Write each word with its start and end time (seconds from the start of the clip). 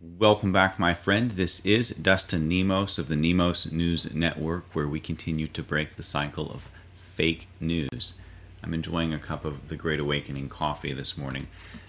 Welcome 0.00 0.52
back, 0.52 0.78
my 0.78 0.94
friend. 0.94 1.32
This 1.32 1.66
is 1.66 1.90
Dustin 1.90 2.48
Nemos 2.48 3.00
of 3.00 3.08
the 3.08 3.16
Nemos 3.16 3.72
News 3.72 4.14
Network, 4.14 4.72
where 4.72 4.86
we 4.86 5.00
continue 5.00 5.48
to 5.48 5.60
break 5.60 5.96
the 5.96 6.04
cycle 6.04 6.52
of 6.52 6.70
fake 6.94 7.48
news. 7.58 8.14
I'm 8.62 8.74
enjoying 8.74 9.12
a 9.12 9.18
cup 9.18 9.44
of 9.44 9.66
the 9.66 9.74
Great 9.74 9.98
Awakening 9.98 10.50
coffee 10.50 10.92
this 10.92 11.18
morning. 11.18 11.48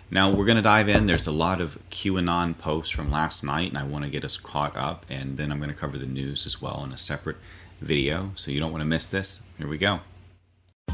Now, 0.10 0.32
we're 0.32 0.46
going 0.46 0.56
to 0.56 0.64
dive 0.64 0.90
in. 0.90 1.06
There's 1.06 1.28
a 1.28 1.32
lot 1.32 1.62
of 1.62 1.78
QAnon 1.92 2.58
posts 2.58 2.90
from 2.90 3.12
last 3.12 3.44
night, 3.44 3.70
and 3.70 3.78
I 3.78 3.84
want 3.84 4.06
to 4.06 4.10
get 4.10 4.26
us 4.26 4.38
caught 4.38 4.76
up, 4.76 5.06
and 5.08 5.38
then 5.38 5.52
I'm 5.52 5.60
going 5.60 5.70
to 5.70 5.76
cover 5.76 6.00
the 6.00 6.08
news 6.08 6.48
as 6.48 6.60
well 6.60 6.84
in 6.84 6.92
a 6.92 6.98
separate 6.98 7.38
video, 7.80 8.32
so 8.34 8.50
you 8.50 8.60
don't 8.60 8.72
want 8.72 8.82
to 8.82 8.86
miss 8.86 9.06
this. 9.06 9.44
Here 9.60 9.68
we 9.68 9.78
go. 9.78 10.00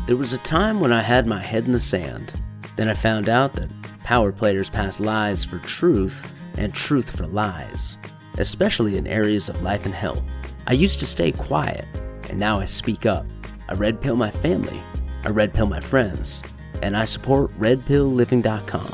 There 0.05 0.17
was 0.17 0.33
a 0.33 0.39
time 0.39 0.81
when 0.81 0.91
I 0.91 1.01
had 1.01 1.27
my 1.27 1.41
head 1.41 1.63
in 1.63 1.71
the 1.71 1.79
sand. 1.79 2.33
Then 2.75 2.89
I 2.89 2.93
found 2.93 3.29
out 3.29 3.53
that 3.53 3.69
power 4.03 4.33
players 4.33 4.69
pass 4.69 4.99
lies 4.99 5.45
for 5.45 5.59
truth 5.59 6.33
and 6.57 6.73
truth 6.73 7.15
for 7.15 7.27
lies, 7.27 7.97
especially 8.37 8.97
in 8.97 9.07
areas 9.07 9.49
of 9.49 9.61
life 9.61 9.85
and 9.85 9.93
health. 9.93 10.23
I 10.67 10.73
used 10.73 10.99
to 10.99 11.05
stay 11.05 11.31
quiet, 11.31 11.85
and 12.29 12.39
now 12.39 12.59
I 12.59 12.65
speak 12.65 13.05
up. 13.05 13.25
I 13.67 13.73
red 13.73 14.01
pill 14.01 14.15
my 14.15 14.31
family, 14.31 14.81
I 15.23 15.29
red 15.29 15.53
pill 15.53 15.67
my 15.67 15.79
friends, 15.79 16.41
and 16.81 16.95
I 16.95 17.05
support 17.05 17.57
redpillliving.com. 17.59 18.93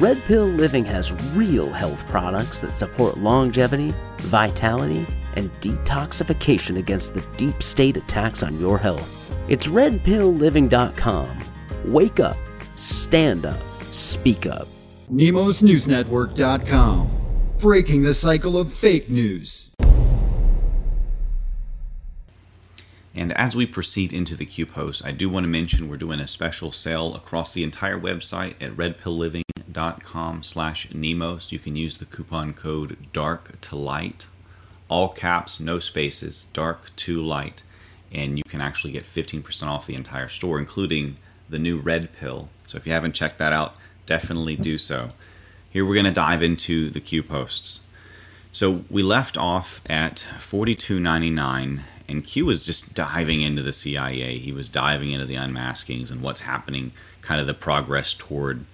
Red 0.00 0.18
Pill 0.22 0.46
Living 0.46 0.86
has 0.86 1.12
real 1.34 1.68
health 1.70 2.08
products 2.08 2.62
that 2.62 2.74
support 2.74 3.18
longevity, 3.18 3.92
vitality, 4.18 5.06
and 5.36 5.50
detoxification 5.60 6.78
against 6.78 7.12
the 7.12 7.20
deep 7.36 7.62
state 7.62 7.98
attacks 7.98 8.42
on 8.42 8.58
your 8.58 8.78
health. 8.78 9.30
It's 9.48 9.66
redpillliving.com. 9.66 11.44
Wake 11.84 12.18
up, 12.18 12.38
stand 12.76 13.44
up, 13.44 13.60
speak 13.90 14.46
up. 14.46 14.68
NemosNewsNetwork.com. 15.10 17.16
Breaking 17.58 18.02
the 18.02 18.14
cycle 18.14 18.56
of 18.56 18.72
fake 18.72 19.10
news. 19.10 19.72
And 23.12 23.36
as 23.36 23.56
we 23.56 23.66
proceed 23.66 24.12
into 24.12 24.36
the 24.36 24.46
Q 24.46 24.66
post, 24.66 25.04
I 25.04 25.10
do 25.10 25.28
want 25.28 25.42
to 25.44 25.48
mention 25.48 25.88
we're 25.88 25.96
doing 25.96 26.20
a 26.20 26.28
special 26.28 26.70
sale 26.70 27.16
across 27.16 27.52
the 27.52 27.64
entire 27.64 27.98
website 27.98 28.54
at 28.60 28.76
redpillliving.com 28.76 30.44
slash 30.44 30.94
Nemos. 30.94 31.50
You 31.50 31.58
can 31.58 31.74
use 31.74 31.98
the 31.98 32.06
coupon 32.06 32.54
code 32.54 32.96
DARK 33.12 33.60
to 33.62 33.76
LIGHT, 33.76 34.26
all 34.88 35.08
caps, 35.08 35.58
no 35.58 35.80
spaces, 35.80 36.46
dark 36.52 36.94
to 36.96 37.20
light, 37.20 37.64
and 38.12 38.38
you 38.38 38.44
can 38.44 38.60
actually 38.60 38.92
get 38.92 39.04
15% 39.04 39.66
off 39.66 39.86
the 39.86 39.96
entire 39.96 40.28
store, 40.28 40.60
including 40.60 41.16
the 41.48 41.58
new 41.58 41.78
red 41.78 42.12
pill. 42.12 42.48
So 42.68 42.78
if 42.78 42.86
you 42.86 42.92
haven't 42.92 43.16
checked 43.16 43.38
that 43.38 43.52
out, 43.52 43.74
definitely 44.06 44.56
do 44.56 44.78
so. 44.78 45.10
Here 45.70 45.84
we're 45.84 45.94
going 45.94 46.04
to 46.04 46.12
dive 46.12 46.42
into 46.42 46.90
the 46.90 47.00
Q 47.00 47.22
posts. 47.22 47.86
So 48.52 48.84
we 48.90 49.02
left 49.02 49.38
off 49.38 49.80
at 49.88 50.26
42.99 50.38 51.82
and 52.08 52.24
Q 52.24 52.46
was 52.46 52.66
just 52.66 52.94
diving 52.94 53.42
into 53.42 53.62
the 53.62 53.72
CIA. 53.72 54.38
He 54.38 54.50
was 54.50 54.68
diving 54.68 55.12
into 55.12 55.26
the 55.26 55.36
unmaskings 55.36 56.10
and 56.10 56.20
what's 56.20 56.40
happening, 56.40 56.90
kind 57.20 57.40
of 57.40 57.46
the 57.46 57.54
progress 57.54 58.14
toward 58.14 58.64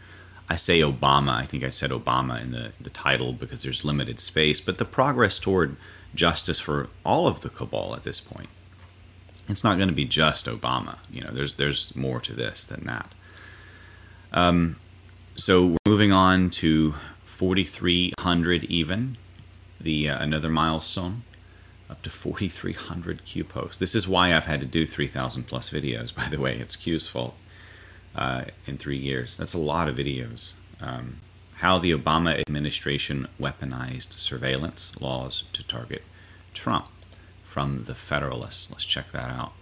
I 0.49 0.57
say 0.57 0.81
Obama, 0.81 1.31
I 1.31 1.45
think 1.45 1.65
I 1.65 1.71
said 1.71 1.91
Obama 1.91 2.41
in 2.41 2.53
the, 2.53 2.73
the 2.81 2.91
title 2.91 3.33
because 3.33 3.63
there's 3.63 3.85
limited 3.85 4.21
space, 4.21 4.61
but 4.61 4.79
the 4.79 4.85
progress 4.85 5.39
toward 5.39 5.77
justice 6.15 6.61
for 6.61 6.89
all 7.05 7.27
of 7.27 7.41
the 7.41 7.51
cabal 7.51 7.95
at 7.97 8.05
this 8.05 8.21
point. 8.21 8.49
It's 9.49 9.65
not 9.65 9.77
going 9.77 9.89
to 9.89 9.95
be 9.95 10.05
just 10.05 10.47
Obama. 10.47 10.99
You 11.11 11.23
know, 11.23 11.31
there's 11.31 11.55
there's 11.55 11.95
more 11.95 12.21
to 12.21 12.33
this 12.33 12.65
than 12.65 12.85
that. 12.87 13.15
Um, 14.33 14.77
so 15.37 15.67
we're 15.67 15.77
moving 15.87 16.13
on 16.13 16.51
to 16.51 16.95
4,300 17.25 18.65
even, 18.65 19.17
the 19.81 20.09
uh, 20.09 20.19
another 20.23 20.49
milestone, 20.49 21.23
up 21.91 22.03
to 22.03 22.11
4,300 22.11 23.25
Q 23.25 23.45
posts. 23.45 23.77
This 23.77 23.95
is 23.95 24.09
why 24.09 24.35
I've 24.35 24.47
had 24.47 24.61
to 24.61 24.67
do 24.67 24.87
3,000 24.87 25.45
plus 25.45 25.71
videos. 25.71 26.15
By 26.15 26.29
the 26.29 26.41
way, 26.41 26.59
it's 26.59 26.77
Q's 26.77 27.09
fault. 27.09 27.35
Uh, 28.15 28.47
in 28.67 28.79
three 28.79 28.97
years, 28.97 29.37
that's 29.37 29.53
a 29.53 29.59
lot 29.59 29.89
of 29.89 29.97
videos. 29.97 30.55
Um, 30.81 31.19
how 31.57 31.79
the 31.79 31.93
Obama 31.93 32.41
administration 32.41 33.29
weaponized 33.41 34.19
surveillance 34.19 34.93
laws 35.01 35.45
to 35.53 35.63
target 35.63 36.03
Trump 36.55 36.89
from 37.45 37.85
the 37.85 37.95
Federalists. 37.95 38.71
Let's 38.71 38.85
check 38.85 39.13
that 39.13 39.31
out. 39.31 39.53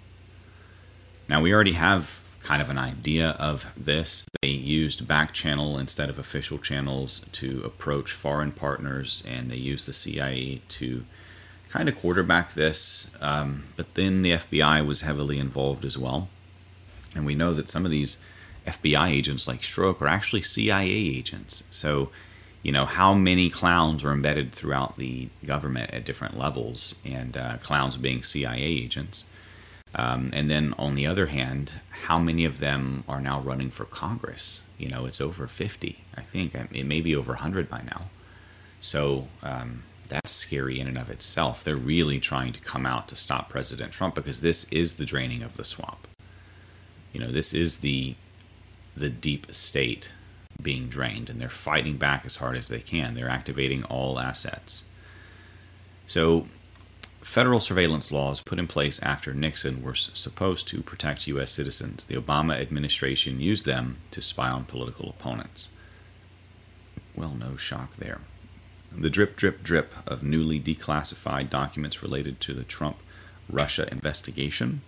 Now 1.28 1.40
we 1.40 1.52
already 1.52 1.72
have 1.72 2.20
kind 2.44 2.60
of 2.60 2.69
an 2.69 2.78
idea 2.78 3.31
of 3.31 3.66
this. 3.77 4.27
They 4.43 4.49
used 4.49 5.09
back 5.09 5.32
channel 5.32 5.78
instead 5.78 6.10
of 6.10 6.19
official 6.19 6.59
channels 6.59 7.25
to 7.32 7.62
approach 7.65 8.12
foreign 8.12 8.53
partners, 8.53 9.25
and 9.27 9.50
they 9.50 9.56
used 9.56 9.88
the 9.88 9.94
CIA 9.94 10.60
to 10.69 11.05
kind 11.71 11.88
of 11.88 11.99
quarterback 11.99 12.53
this. 12.53 13.16
Um, 13.21 13.65
but 13.77 13.94
then 13.94 14.22
the 14.22 14.32
FBI 14.32 14.87
was 14.87 15.00
heavily 15.00 15.38
involved 15.38 15.84
as 15.87 15.97
well. 15.97 16.28
And 17.16 17.25
we 17.25 17.34
know 17.34 17.55
that 17.55 17.71
some 17.71 17.87
of 17.87 17.91
these 17.91 18.19
FBI 18.66 19.11
agents, 19.11 19.49
like 19.49 19.62
Strzok, 19.62 20.03
are 20.03 20.06
actually 20.06 20.43
CIA 20.43 20.91
agents. 20.91 21.65
So, 21.71 22.11
you 22.62 22.72
know, 22.72 22.84
how 22.84 23.15
many 23.15 23.49
clowns 23.49 24.05
are 24.05 24.12
embedded 24.12 24.53
throughout 24.53 24.99
the 24.99 25.31
government 25.47 25.93
at 25.93 26.05
different 26.05 26.38
levels, 26.38 26.97
and 27.06 27.37
uh, 27.38 27.56
clowns 27.59 27.97
being 27.97 28.22
CIA 28.22 28.62
agents. 28.62 29.25
Um, 29.94 30.31
and 30.32 30.50
then 30.50 30.75
on 30.77 30.97
the 30.97 31.06
other 31.06 31.27
hand, 31.27 31.72
how 31.91 32.19
many 32.19 32.44
of 32.44 32.59
them 32.59 33.05
are 33.09 33.21
now 33.21 33.41
running 33.41 33.71
for 33.71 33.84
Congress? 33.84 34.62
You 34.77 34.88
know, 34.88 35.06
it's 35.06 35.21
over 35.21 35.47
50, 35.47 35.99
I 36.16 36.22
think. 36.22 36.55
It 36.55 36.84
may 36.84 37.00
be 37.00 37.15
over 37.15 37.32
100 37.32 37.69
by 37.69 37.82
now. 37.82 38.06
So 38.81 39.28
um, 39.43 39.84
that's 40.09 40.31
scary 40.31 40.81
in 40.81 40.88
and 40.88 40.99
of 40.99 41.10
itself. 41.10 41.62
They're 41.62 41.77
really 41.77 42.19
trying 42.19 42.53
to 42.53 42.60
come 42.60 42.87
out 42.87 43.09
to 43.09 43.16
stop 43.16 43.49
President 43.49 43.93
Trump 43.93 44.16
because 44.16 44.41
this 44.41 44.65
is 44.65 44.94
the 44.97 45.06
draining 45.06 45.43
of 45.43 45.56
the 45.56 45.65
swamp. 45.65 46.09
You 47.12 47.21
know, 47.21 47.31
this 47.31 47.55
is 47.55 47.78
the 47.78 48.16
the 48.97 49.11
deep 49.11 49.53
state 49.53 50.12
being 50.62 50.88
drained, 50.88 51.28
and 51.28 51.41
they're 51.41 51.49
fighting 51.49 51.97
back 51.97 52.25
as 52.25 52.37
hard 52.37 52.56
as 52.56 52.69
they 52.69 52.78
can. 52.78 53.15
They're 53.15 53.28
activating 53.28 53.84
all 53.84 54.21
assets. 54.21 54.84
So 56.06 56.47
federal 57.24 57.58
surveillance 57.58 58.12
laws 58.12 58.42
put 58.42 58.58
in 58.58 58.66
place 58.66 59.00
after 59.00 59.32
Nixon 59.32 59.82
were 59.82 59.94
supposed 59.94 60.68
to 60.68 60.82
protect 60.82 61.26
U.S. 61.26 61.50
citizens. 61.50 62.04
The 62.04 62.16
Obama 62.16 62.60
administration 62.60 63.40
used 63.40 63.64
them 63.64 63.96
to 64.10 64.20
spy 64.20 64.50
on 64.50 64.66
political 64.66 65.08
opponents. 65.08 65.70
Well, 67.16 67.34
no 67.34 67.56
shock 67.56 67.96
there. 67.96 68.20
The 68.92 69.10
drip, 69.10 69.36
drip, 69.36 69.62
drip 69.62 69.94
of 70.06 70.22
newly 70.22 70.60
declassified 70.60 71.48
documents 71.48 72.02
related 72.02 72.40
to 72.42 72.52
the 72.52 72.62
Trump 72.62 72.98
Russia 73.50 73.88
investigation, 73.90 74.82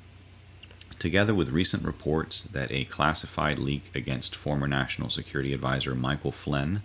together 0.99 1.35
with 1.35 1.49
recent 1.49 1.85
reports 1.85 2.43
that 2.43 2.71
a 2.71 2.85
classified 2.85 3.59
leak 3.59 3.91
against 3.95 4.37
former 4.37 4.69
National 4.69 5.09
Security 5.09 5.55
Advisor 5.55 5.95
Michael 5.95 6.33
Flynn 6.33 6.83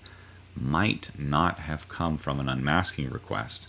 might 0.56 1.12
not 1.20 1.60
have 1.60 1.90
come 1.90 2.18
from 2.18 2.40
an 2.40 2.50
unmasking 2.50 3.10
request 3.10 3.68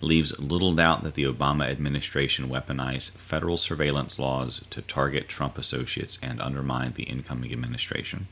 leaves 0.00 0.38
little 0.38 0.74
doubt 0.74 1.02
that 1.02 1.14
the 1.14 1.24
Obama 1.24 1.68
administration 1.70 2.48
weaponized 2.48 3.12
federal 3.12 3.56
surveillance 3.56 4.18
laws 4.18 4.64
to 4.70 4.82
target 4.82 5.28
Trump 5.28 5.56
associates 5.56 6.18
and 6.22 6.40
undermine 6.40 6.92
the 6.92 7.04
incoming 7.04 7.52
administration. 7.52 8.28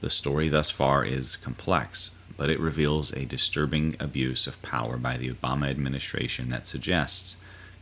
The 0.00 0.10
story 0.10 0.48
thus 0.48 0.70
far 0.70 1.04
is 1.04 1.36
complex, 1.36 2.12
but 2.36 2.50
it 2.50 2.60
reveals 2.60 3.12
a 3.12 3.26
disturbing 3.26 3.96
abuse 4.00 4.46
of 4.46 4.62
power 4.62 4.96
by 4.96 5.16
the 5.16 5.30
Obama 5.30 5.68
administration 5.68 6.48
that 6.50 6.66
suggests 6.66 7.36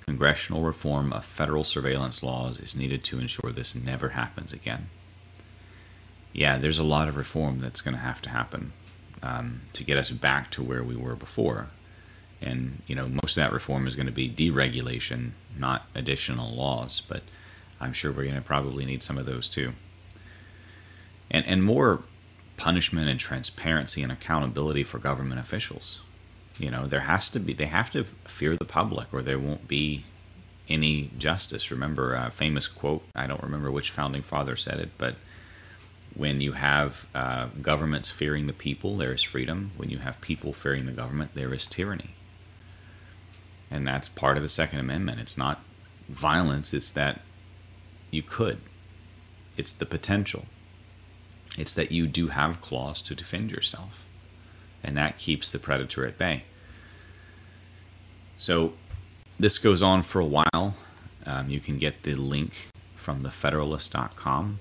congressional 0.07 0.63
reform 0.63 1.13
of 1.13 1.25
federal 1.25 1.65
surveillance 1.65 2.23
laws 2.23 2.59
is 2.61 2.77
needed 2.77 3.03
to 3.05 3.19
ensure 3.19 3.53
this 3.53 3.75
never 3.75 4.11
happens 4.11 4.53
again. 4.53 4.89
Yeah, 6.33 6.59
there's 6.59 6.79
a 6.79 6.85
lot 6.85 7.09
of 7.09 7.17
reform 7.17 7.61
that's 7.61 7.81
going 7.81 7.97
to 7.97 8.01
have 8.01 8.23
to 8.23 8.31
happen 8.31 8.73
um, 9.23 9.63
to 9.73 9.85
get 9.85 9.99
us 9.99 10.11
back 10.11 10.51
to 10.53 10.63
where 10.63 10.85
we 10.85 10.97
were 10.97 11.17
before 11.17 11.69
and 12.41 12.83
you 12.87 12.95
know 12.95 13.09
most 13.09 13.37
of 13.37 13.43
that 13.43 13.53
reform 13.53 13.87
is 13.87 13.95
going 13.95 14.07
to 14.07 14.13
be 14.13 14.29
deregulation 14.29 15.31
not 15.57 15.87
additional 15.95 16.55
laws 16.55 17.01
but 17.09 17.23
i'm 17.81 17.93
sure 17.93 18.13
we're 18.13 18.25
going 18.25 18.35
to 18.35 18.41
probably 18.41 18.85
need 18.85 19.03
some 19.03 19.19
of 19.19 19.27
those 19.27 19.49
too 19.49 19.73
and 21.31 21.45
and 21.47 21.63
more 21.65 22.03
punishment 22.57 23.09
and 23.09 23.21
transparency 23.21 24.03
and 24.03 24.13
accountability 24.13 24.83
for 24.83 24.99
government 24.99 25.41
officials 25.41 26.01
you 26.59 26.71
know 26.71 26.87
there 26.87 27.01
has 27.01 27.29
to 27.29 27.39
be 27.39 27.53
they 27.53 27.67
have 27.67 27.91
to 27.91 28.05
fear 28.25 28.57
the 28.57 28.65
public 28.65 29.13
or 29.13 29.23
there 29.23 29.39
won't 29.39 29.69
be 29.69 30.05
any 30.69 31.11
justice 31.19 31.71
remember 31.71 32.15
a 32.15 32.31
famous 32.31 32.67
quote 32.67 33.03
i 33.15 33.27
don't 33.27 33.43
remember 33.43 33.71
which 33.71 33.91
founding 33.91 34.23
father 34.23 34.57
said 34.57 34.79
it 34.79 34.91
but 34.99 35.17
when 36.17 36.41
you 36.41 36.53
have 36.53 37.07
uh, 37.15 37.47
governments 37.61 38.11
fearing 38.11 38.47
the 38.47 38.53
people, 38.53 38.97
there 38.97 39.13
is 39.13 39.23
freedom. 39.23 39.73
When 39.77 39.91
you 39.91 39.99
have 39.99 40.21
people 40.21 40.53
fearing 40.53 40.87
the 40.87 40.93
government, 40.93 41.33
there 41.35 41.53
is 41.53 41.67
tyranny. 41.67 42.16
And 43.71 43.87
that's 43.87 44.09
part 44.09 44.37
of 44.37 44.43
the 44.43 44.49
Second 44.49 44.79
Amendment. 44.81 45.21
It's 45.21 45.37
not 45.37 45.61
violence, 46.09 46.73
it's 46.73 46.91
that 46.93 47.21
you 48.11 48.23
could. 48.23 48.61
It's 49.57 49.73
the 49.73 49.87
potential. 49.87 50.45
It's 51.59 51.75
that 51.75 51.91
you 51.91 52.07
do 52.07 52.29
have 52.29 52.61
claws 52.61 53.01
to 53.03 53.15
defend 53.15 53.51
yourself. 53.51 54.07
and 54.85 54.97
that 54.97 55.19
keeps 55.19 55.51
the 55.51 55.59
predator 55.59 56.07
at 56.07 56.17
bay. 56.19 56.45
So 58.39 58.75
this 59.39 59.59
goes 59.59 59.83
on 59.83 60.03
for 60.03 60.21
a 60.21 60.25
while. 60.25 60.77
Um, 61.25 61.51
you 61.51 61.59
can 61.61 61.79
get 61.79 62.05
the 62.05 62.15
link 62.15 62.69
from 62.95 63.23
thefederalist.com. 63.23 64.61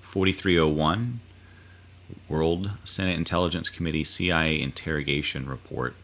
4301 0.00 1.20
World 2.28 2.70
Senate 2.84 3.16
Intelligence 3.18 3.68
Committee 3.68 4.04
CIA 4.04 4.60
interrogation 4.60 5.46
report. 5.48 5.94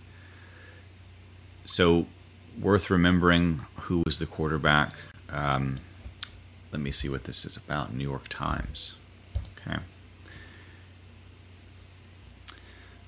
So, 1.65 2.07
worth 2.61 2.91
remembering 2.91 3.61
who 3.77 4.03
was 4.05 4.19
the 4.19 4.27
quarterback. 4.27 4.93
Um, 5.31 5.77
let 6.71 6.81
me 6.81 6.91
see 6.91 7.09
what 7.09 7.25
this 7.25 7.45
is 7.45 7.57
about. 7.57 7.95
New 7.95 8.05
York 8.05 8.29
Times. 8.29 8.97
Okay. 9.67 9.79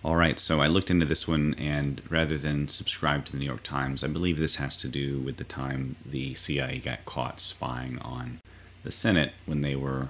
All 0.04 0.16
right, 0.16 0.38
so 0.38 0.60
I 0.60 0.66
looked 0.66 0.90
into 0.90 1.06
this 1.06 1.26
one, 1.26 1.54
and 1.56 2.02
rather 2.10 2.36
than 2.36 2.68
subscribe 2.68 3.24
to 3.24 3.32
the 3.32 3.38
New 3.38 3.46
York 3.46 3.62
Times, 3.62 4.04
I 4.04 4.08
believe 4.08 4.38
this 4.38 4.56
has 4.56 4.76
to 4.78 4.88
do 4.88 5.18
with 5.18 5.38
the 5.38 5.44
time 5.44 5.96
the 6.04 6.34
CIA 6.34 6.78
got 6.78 7.06
caught 7.06 7.40
spying 7.40 7.98
on 8.00 8.42
the 8.82 8.92
Senate 8.92 9.32
when 9.46 9.62
they 9.62 9.74
were, 9.74 10.08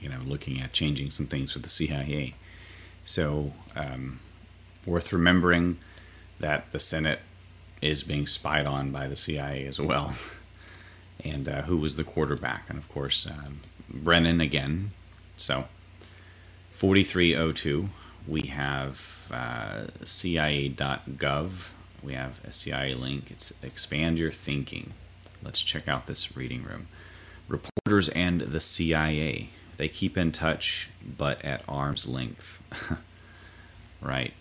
you 0.00 0.08
know, 0.08 0.18
looking 0.26 0.60
at 0.60 0.72
changing 0.72 1.10
some 1.10 1.28
things 1.28 1.54
with 1.54 1.62
the 1.62 1.68
CIA. 1.68 2.34
So, 3.04 3.52
um, 3.76 4.18
worth 4.84 5.12
remembering 5.12 5.78
that 6.40 6.72
the 6.72 6.80
Senate 6.80 7.20
is 7.80 8.02
being 8.02 8.26
spied 8.26 8.66
on 8.66 8.90
by 8.90 9.08
the 9.08 9.16
CIA 9.16 9.66
as 9.66 9.80
well, 9.80 10.14
and 11.24 11.48
uh, 11.48 11.62
who 11.62 11.76
was 11.76 11.96
the 11.96 12.04
quarterback, 12.04 12.64
and 12.68 12.78
of 12.78 12.88
course, 12.88 13.26
um, 13.26 13.60
Brennan 13.88 14.40
again. 14.40 14.92
So, 15.36 15.66
4302 16.72 17.88
we 18.28 18.42
have 18.42 19.28
uh, 19.32 19.86
CIA.gov. 20.04 21.50
We 22.02 22.12
have 22.12 22.40
a 22.44 22.52
CIA 22.52 22.94
link. 22.94 23.30
It's 23.30 23.52
Expand 23.62 24.18
Your 24.18 24.30
Thinking. 24.30 24.92
Let's 25.42 25.62
check 25.62 25.88
out 25.88 26.06
this 26.06 26.36
reading 26.36 26.62
room. 26.62 26.88
Reporters 27.48 28.10
and 28.10 28.42
the 28.42 28.60
CIA. 28.60 29.48
They 29.78 29.88
keep 29.88 30.18
in 30.18 30.30
touch, 30.30 30.90
but 31.02 31.42
at 31.42 31.62
arm's 31.66 32.06
length. 32.06 32.62
right. 34.02 34.34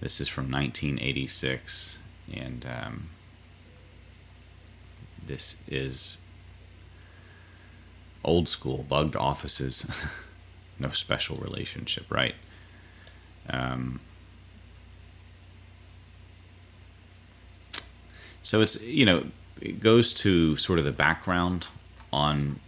This 0.00 0.20
is 0.20 0.26
from 0.26 0.50
1986. 0.50 1.98
And 2.34 2.66
um, 2.66 3.10
this 5.24 5.56
is 5.68 6.18
old 8.24 8.48
school, 8.48 8.84
bugged 8.88 9.16
offices. 9.16 9.90
no 10.78 10.90
special 10.90 11.36
relationship, 11.36 12.10
right? 12.10 12.34
Um, 13.48 14.00
so 18.42 18.60
it's 18.60 18.82
you 18.82 19.04
know 19.04 19.26
it 19.60 19.80
goes 19.80 20.12
to 20.14 20.56
sort 20.56 20.78
of 20.78 20.84
the 20.84 20.92
background 20.92 21.66
on 22.12 22.60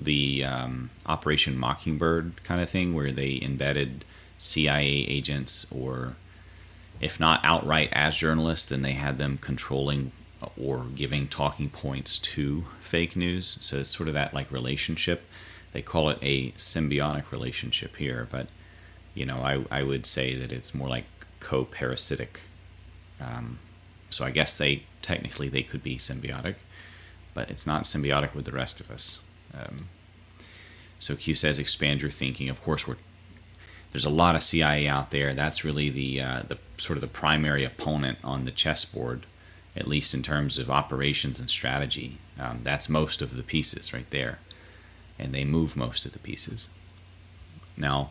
the 0.00 0.44
um, 0.44 0.90
Operation 1.06 1.58
Mockingbird 1.58 2.44
kind 2.44 2.60
of 2.60 2.68
thing, 2.68 2.94
where 2.94 3.12
they 3.12 3.40
embedded 3.42 4.04
CIA 4.36 4.86
agents, 4.86 5.66
or 5.70 6.16
if 7.00 7.20
not 7.20 7.40
outright 7.44 7.90
as 7.92 8.16
journalists, 8.16 8.68
then 8.68 8.82
they 8.82 8.92
had 8.92 9.18
them 9.18 9.38
controlling 9.38 10.12
or 10.56 10.84
giving 10.94 11.28
talking 11.28 11.70
points 11.70 12.18
to 12.18 12.64
fake 12.80 13.16
news. 13.16 13.58
So 13.60 13.78
it's 13.78 13.96
sort 13.96 14.08
of 14.08 14.14
that 14.14 14.34
like 14.34 14.50
relationship. 14.50 15.24
They 15.72 15.82
call 15.82 16.08
it 16.10 16.18
a 16.22 16.52
symbiotic 16.52 17.30
relationship 17.30 17.96
here, 17.96 18.28
but 18.30 18.46
you 19.14 19.24
know, 19.24 19.38
I, 19.38 19.64
I 19.70 19.82
would 19.82 20.06
say 20.06 20.34
that 20.34 20.52
it's 20.52 20.74
more 20.74 20.88
like 20.88 21.04
co-parasitic. 21.40 22.40
Um, 23.20 23.58
so 24.10 24.24
I 24.24 24.30
guess 24.30 24.56
they 24.56 24.84
technically 25.02 25.48
they 25.48 25.62
could 25.62 25.82
be 25.82 25.96
symbiotic, 25.96 26.56
but 27.32 27.50
it's 27.50 27.66
not 27.66 27.84
symbiotic 27.84 28.34
with 28.34 28.44
the 28.44 28.52
rest 28.52 28.80
of 28.80 28.90
us. 28.90 29.22
Um, 29.52 29.88
so 30.98 31.16
Q 31.16 31.34
says 31.34 31.58
expand 31.58 32.02
your 32.02 32.10
thinking. 32.10 32.48
Of 32.48 32.62
course, 32.62 32.86
we're 32.86 32.96
there's 33.94 34.04
a 34.04 34.10
lot 34.10 34.34
of 34.34 34.42
CIA 34.42 34.86
out 34.88 35.12
there. 35.12 35.32
That's 35.34 35.64
really 35.64 35.88
the 35.88 36.20
uh, 36.20 36.42
the 36.48 36.58
sort 36.78 36.96
of 36.96 37.00
the 37.00 37.06
primary 37.06 37.62
opponent 37.62 38.18
on 38.24 38.44
the 38.44 38.50
chessboard, 38.50 39.24
at 39.76 39.86
least 39.86 40.14
in 40.14 40.22
terms 40.24 40.58
of 40.58 40.68
operations 40.68 41.38
and 41.38 41.48
strategy. 41.48 42.18
Um, 42.36 42.58
that's 42.64 42.88
most 42.88 43.22
of 43.22 43.36
the 43.36 43.44
pieces 43.44 43.94
right 43.94 44.10
there, 44.10 44.40
and 45.16 45.32
they 45.32 45.44
move 45.44 45.76
most 45.76 46.04
of 46.04 46.12
the 46.12 46.18
pieces. 46.18 46.70
Now, 47.76 48.10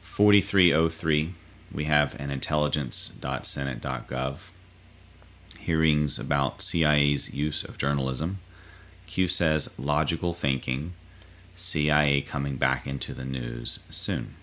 4303, 0.00 1.32
we 1.72 1.84
have 1.84 2.18
an 2.18 2.32
intelligence.senate.gov. 2.32 4.38
Hearings 5.60 6.18
about 6.18 6.60
CIA's 6.60 7.32
use 7.32 7.62
of 7.62 7.78
journalism. 7.78 8.40
Q 9.06 9.28
says 9.28 9.78
logical 9.78 10.34
thinking. 10.34 10.94
CIA 11.54 12.20
coming 12.20 12.56
back 12.56 12.84
into 12.84 13.14
the 13.14 13.24
news 13.24 13.78
soon. 13.90 14.34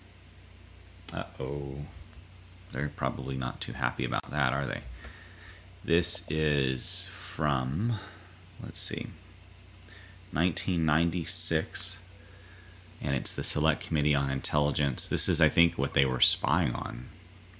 Uh 1.12 1.24
oh. 1.40 1.74
They're 2.72 2.92
probably 2.94 3.36
not 3.36 3.60
too 3.60 3.72
happy 3.72 4.04
about 4.04 4.30
that, 4.30 4.52
are 4.52 4.66
they? 4.66 4.80
This 5.84 6.24
is 6.28 7.06
from, 7.12 7.98
let's 8.62 8.80
see, 8.80 9.06
1996 10.32 11.98
and 13.00 13.14
it's 13.14 13.34
the 13.34 13.44
Select 13.44 13.82
Committee 13.82 14.14
on 14.14 14.30
Intelligence. 14.30 15.08
This 15.08 15.28
is, 15.28 15.40
I 15.40 15.48
think, 15.48 15.76
what 15.76 15.94
they 15.94 16.06
were 16.06 16.20
spying 16.20 16.74
on, 16.74 17.08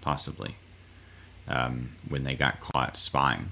possibly, 0.01 0.57
um, 1.47 1.93
when 2.09 2.25
they 2.25 2.35
got 2.35 2.61
caught 2.61 2.97
spying, 2.97 3.51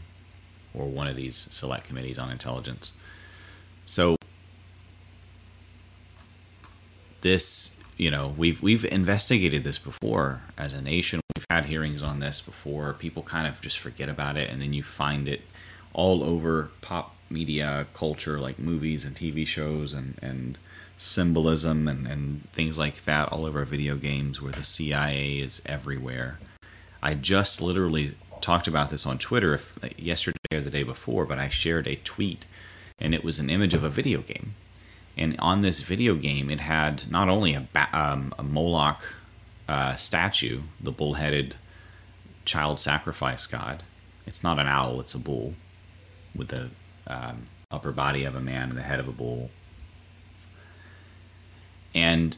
or 0.72 0.88
one 0.88 1.06
of 1.06 1.16
these 1.16 1.48
Select 1.50 1.86
Committees 1.86 2.18
on 2.18 2.30
Intelligence. 2.30 2.92
So, 3.86 4.16
this, 7.20 7.73
you 7.96 8.10
know, 8.10 8.34
we've 8.36 8.62
we've 8.62 8.84
investigated 8.84 9.64
this 9.64 9.78
before 9.78 10.42
as 10.58 10.74
a 10.74 10.82
nation. 10.82 11.20
We've 11.36 11.46
had 11.50 11.66
hearings 11.66 12.02
on 12.02 12.20
this 12.20 12.40
before. 12.40 12.92
People 12.94 13.22
kind 13.22 13.46
of 13.46 13.60
just 13.60 13.78
forget 13.78 14.08
about 14.08 14.36
it, 14.36 14.50
and 14.50 14.60
then 14.60 14.72
you 14.72 14.82
find 14.82 15.28
it 15.28 15.42
all 15.92 16.24
over 16.24 16.70
pop 16.80 17.14
media 17.30 17.86
culture, 17.94 18.38
like 18.40 18.58
movies 18.58 19.04
and 19.04 19.14
TV 19.14 19.46
shows, 19.46 19.92
and 19.92 20.18
and 20.20 20.58
symbolism 20.96 21.88
and, 21.88 22.06
and 22.06 22.48
things 22.52 22.78
like 22.78 23.04
that 23.04 23.28
all 23.32 23.44
over 23.44 23.64
video 23.64 23.96
games 23.96 24.40
where 24.40 24.52
the 24.52 24.64
CIA 24.64 25.38
is 25.38 25.60
everywhere. 25.66 26.38
I 27.02 27.14
just 27.14 27.60
literally 27.60 28.14
talked 28.40 28.68
about 28.68 28.90
this 28.90 29.06
on 29.06 29.18
Twitter 29.18 29.54
if, 29.54 29.78
yesterday 29.96 30.38
or 30.52 30.60
the 30.60 30.70
day 30.70 30.82
before, 30.82 31.26
but 31.26 31.38
I 31.38 31.48
shared 31.48 31.86
a 31.86 31.96
tweet 31.96 32.46
and 32.98 33.14
it 33.14 33.24
was 33.24 33.38
an 33.38 33.50
image 33.50 33.74
of 33.74 33.82
a 33.82 33.90
video 33.90 34.20
game. 34.20 34.54
And 35.16 35.36
on 35.38 35.62
this 35.62 35.82
video 35.82 36.16
game, 36.16 36.50
it 36.50 36.60
had 36.60 37.10
not 37.10 37.28
only 37.28 37.54
a, 37.54 37.66
um, 37.92 38.34
a 38.38 38.42
Moloch 38.42 39.02
uh, 39.68 39.96
statue, 39.96 40.62
the 40.80 40.90
bull-headed 40.90 41.56
child 42.44 42.78
sacrifice 42.78 43.46
god. 43.46 43.84
It's 44.26 44.42
not 44.42 44.58
an 44.58 44.66
owl; 44.66 45.00
it's 45.00 45.14
a 45.14 45.18
bull 45.18 45.54
with 46.34 46.48
the 46.48 46.70
um, 47.06 47.46
upper 47.70 47.92
body 47.92 48.24
of 48.24 48.34
a 48.34 48.40
man 48.40 48.70
and 48.70 48.78
the 48.78 48.82
head 48.82 49.00
of 49.00 49.08
a 49.08 49.12
bull 49.12 49.50
and 51.94 52.36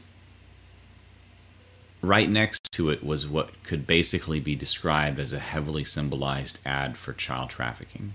right 2.01 2.29
next 2.29 2.71
to 2.71 2.89
it 2.89 3.03
was 3.03 3.27
what 3.27 3.63
could 3.63 3.87
basically 3.87 4.39
be 4.39 4.55
described 4.55 5.19
as 5.19 5.33
a 5.33 5.39
heavily 5.39 5.83
symbolized 5.83 6.59
ad 6.65 6.97
for 6.97 7.11
child 7.13 7.49
trafficking. 7.49 8.13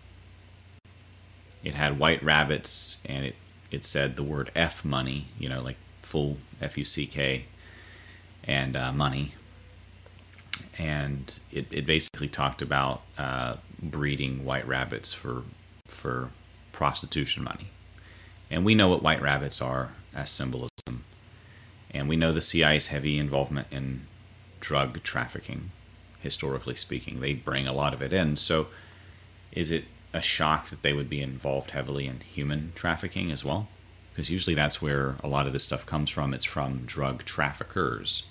It 1.64 1.74
had 1.74 1.98
white 1.98 2.22
rabbits 2.22 2.98
and 3.04 3.26
it, 3.26 3.34
it 3.72 3.84
said 3.84 4.14
the 4.14 4.22
word 4.22 4.52
F 4.54 4.84
money, 4.84 5.26
you 5.38 5.48
know, 5.48 5.60
like 5.60 5.78
full 6.02 6.36
F 6.60 6.78
U 6.78 6.84
C 6.84 7.06
K, 7.06 7.46
and 8.44 8.76
uh, 8.76 8.92
money. 8.92 9.34
And 10.78 11.38
it, 11.50 11.66
it 11.70 11.86
basically 11.86 12.28
talked 12.28 12.62
about 12.62 13.02
uh, 13.18 13.56
breeding 13.80 14.44
white 14.44 14.66
rabbits 14.66 15.12
for, 15.12 15.42
for 15.88 16.30
prostitution 16.70 17.42
money. 17.42 17.68
And 18.50 18.64
we 18.64 18.74
know 18.74 18.88
what 18.88 19.02
white 19.02 19.20
rabbits 19.20 19.60
are 19.60 19.92
as 20.14 20.30
symbolism 20.30 20.68
and 21.92 22.08
we 22.08 22.16
know 22.16 22.32
the 22.32 22.40
CIA's 22.40 22.86
heavy 22.88 23.18
involvement 23.18 23.68
in 23.70 24.06
drug 24.60 25.02
trafficking, 25.02 25.70
historically 26.20 26.74
speaking. 26.74 27.20
They 27.20 27.34
bring 27.34 27.66
a 27.66 27.72
lot 27.72 27.92
of 27.92 28.02
it 28.02 28.12
in. 28.12 28.36
So 28.36 28.68
is 29.52 29.70
it 29.70 29.84
a 30.12 30.20
shock 30.20 30.68
that 30.70 30.82
they 30.82 30.92
would 30.92 31.08
be 31.08 31.22
involved 31.22 31.70
heavily 31.70 32.06
in 32.06 32.20
human 32.20 32.72
trafficking 32.74 33.30
as 33.30 33.44
well? 33.44 33.68
Because 34.10 34.30
usually 34.30 34.54
that's 34.54 34.82
where 34.82 35.16
a 35.24 35.28
lot 35.28 35.46
of 35.46 35.52
this 35.52 35.64
stuff 35.64 35.86
comes 35.86 36.10
from. 36.10 36.34
It's 36.34 36.44
from 36.44 36.82
drug 36.84 37.24
traffickers. 37.24 38.24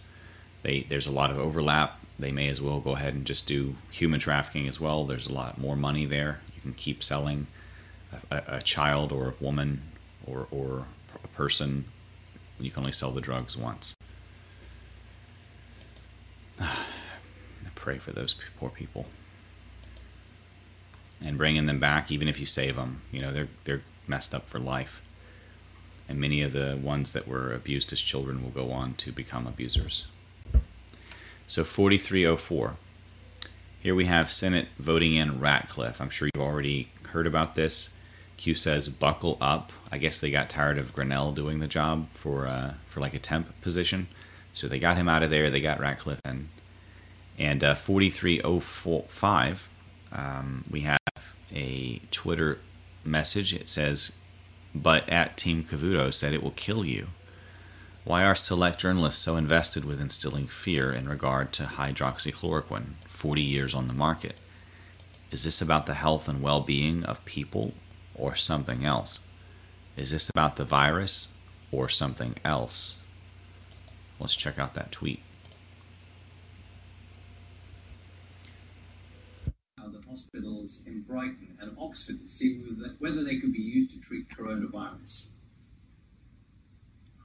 They, 0.63 0.85
there's 0.89 1.07
a 1.07 1.11
lot 1.11 1.31
of 1.31 1.39
overlap. 1.39 2.00
They 2.19 2.31
may 2.31 2.50
as 2.50 2.61
well 2.61 2.79
go 2.79 2.91
ahead 2.91 3.15
and 3.15 3.25
just 3.25 3.47
do 3.47 3.75
human 3.89 4.19
trafficking 4.19 4.67
as 4.67 4.79
well. 4.79 5.05
There's 5.05 5.27
a 5.27 5.33
lot 5.33 5.57
more 5.57 5.75
money 5.75 6.05
there. 6.05 6.41
You 6.55 6.61
can 6.61 6.73
keep 6.73 7.03
selling 7.03 7.47
a, 8.29 8.43
a 8.47 8.61
child 8.61 9.11
or 9.11 9.29
a 9.29 9.43
woman 9.43 9.81
or, 10.27 10.47
or 10.51 10.85
a 11.23 11.27
person 11.29 11.85
you 12.59 12.69
can 12.69 12.81
only 12.81 12.91
sell 12.91 13.11
the 13.11 13.21
drugs 13.21 13.57
once. 13.57 13.95
I 16.59 16.75
pray 17.73 17.97
for 17.97 18.11
those 18.11 18.35
poor 18.59 18.69
people 18.69 19.07
and 21.24 21.38
bringing 21.38 21.66
them 21.66 21.80
back, 21.80 22.12
even 22.12 22.28
if 22.28 22.40
you 22.40 22.46
save 22.46 22.75
them, 22.75 23.01
you 23.12 23.22
know 23.22 23.32
they're 23.32 23.50
they're 23.63 23.84
messed 24.08 24.34
up 24.34 24.46
for 24.46 24.60
life. 24.60 25.01
And 26.10 26.20
many 26.20 26.42
of 26.42 26.51
the 26.51 26.78
ones 26.82 27.13
that 27.13 27.28
were 27.28 27.54
abused 27.54 27.94
as 27.94 28.01
children 28.01 28.44
will 28.44 28.50
go 28.50 28.72
on 28.72 28.96
to 28.96 29.12
become 29.12 29.48
abusers. 29.48 30.08
So 31.48 31.63
4304. 31.63 32.75
Here 33.82 33.96
we 33.96 34.06
have 34.06 34.30
Senate 34.30 34.68
voting 34.78 35.16
in 35.16 35.40
Ratcliffe. 35.40 36.01
I'm 36.01 36.10
sure 36.10 36.30
you've 36.34 36.44
already 36.44 36.90
heard 37.10 37.25
about 37.25 37.56
this. 37.56 37.94
Q 38.38 38.56
says 38.56 38.90
buckle 38.90 39.38
up. 39.40 39.72
I 39.92 39.98
guess 39.98 40.18
they 40.18 40.32
got 40.32 40.50
tired 40.50 40.78
of 40.78 40.94
Grenell 40.96 41.34
doing 41.34 41.60
the 41.60 41.68
job 41.68 42.08
for 42.12 42.48
uh, 42.48 42.74
for 42.88 43.00
like 43.00 43.13
a 43.13 43.20
temp 43.20 43.60
position, 43.62 44.08
so 44.51 44.68
they 44.68 44.80
got 44.80 44.98
him 44.98 45.08
out 45.08 45.24
of 45.24 45.30
there. 45.30 45.50
They 45.50 45.62
got 45.62 45.80
Ratcliffe 45.80 46.22
in, 46.25 46.50
and 47.38 47.63
uh, 47.63 47.75
4305. 47.75 49.70
Um, 50.12 50.63
we 50.70 50.82
have 50.82 50.98
a 51.53 52.00
Twitter 52.12 52.60
message. 53.03 53.53
It 53.53 53.67
says, 53.67 54.13
"But 54.74 55.08
at 55.10 55.38
Team 55.38 55.63
Cavuto 55.63 56.13
said 56.13 56.34
it 56.34 56.43
will 56.43 56.51
kill 56.51 56.86
you." 56.86 57.10
Why 58.03 58.24
are 58.24 58.36
select 58.36 58.79
journalists 58.79 59.22
so 59.22 59.38
invested 59.38 59.86
with 59.86 60.01
instilling 60.01 60.48
fear 60.48 60.91
in 60.91 61.08
regard 61.08 61.53
to 61.53 61.65
hydroxychloroquine, 61.65 62.96
40 63.08 63.43
years 63.43 63.75
on 63.75 63.88
the 63.88 63.93
market? 63.93 64.41
Is 65.29 65.43
this 65.43 65.62
about 65.62 65.86
the 65.86 65.93
health 65.93 66.27
and 66.27 66.41
well 66.41 66.62
being 66.62 67.03
of 67.05 67.24
people 67.25 67.74
or 68.15 68.36
something 68.36 68.84
else? 68.84 69.20
Is 69.96 70.12
this 70.12 70.29
about 70.29 70.55
the 70.55 70.65
virus 70.65 71.29
or 71.72 71.89
something 71.89 72.36
else? 72.43 72.98
Let's 74.20 74.36
check 74.36 74.58
out 74.58 74.74
that 74.74 74.91
tweet. 74.91 75.22
The 80.34 80.61
hospitals 80.72 80.80
in 80.86 81.01
Brighton 81.01 81.58
and 81.60 81.75
Oxford 81.80 82.22
to 82.22 82.28
see 82.28 82.62
whether 83.00 83.24
they 83.24 83.40
could 83.40 83.54
be 83.54 83.60
used 83.60 83.92
to 83.92 84.00
treat 84.00 84.30
coronavirus. 84.30 85.28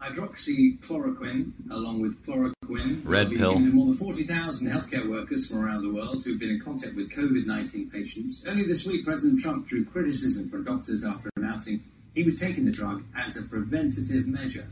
Hydroxychloroquine, 0.00 1.52
along 1.70 2.02
with 2.02 2.24
chloroquine, 2.26 3.02
red 3.04 3.30
pill. 3.30 3.54
To 3.54 3.60
more 3.60 3.86
than 3.86 3.94
40,000 3.94 4.68
healthcare 4.68 5.08
workers 5.08 5.46
from 5.46 5.64
around 5.64 5.82
the 5.82 5.92
world 5.92 6.22
who've 6.24 6.38
been 6.38 6.50
in 6.50 6.60
contact 6.60 6.94
with 6.94 7.10
COVID 7.10 7.46
19 7.46 7.90
patients. 7.90 8.44
Earlier 8.46 8.66
this 8.66 8.86
week, 8.86 9.04
President 9.04 9.40
Trump 9.40 9.66
drew 9.66 9.84
criticism 9.84 10.50
from 10.50 10.64
doctors 10.64 11.04
after 11.04 11.30
announcing 11.36 11.82
he 12.14 12.22
was 12.22 12.36
taking 12.36 12.66
the 12.66 12.72
drug 12.72 13.04
as 13.16 13.36
a 13.36 13.42
preventative 13.42 14.26
measure. 14.26 14.68